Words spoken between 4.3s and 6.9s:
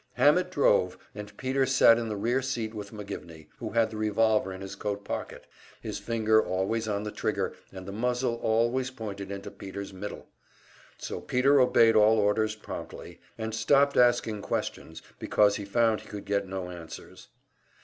in his coat pocket, his finger always